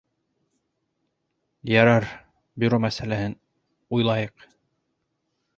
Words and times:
Ярар, 1.73 2.09
бюро 2.63 2.81
мәсьәлә 2.87 3.21
һен 3.23 3.39
уйлайыҡ 3.99 4.51